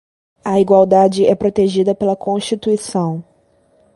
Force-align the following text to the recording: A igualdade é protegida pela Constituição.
A 0.43 0.57
igualdade 0.59 1.27
é 1.27 1.35
protegida 1.35 1.93
pela 1.93 2.15
Constituição. 2.15 3.23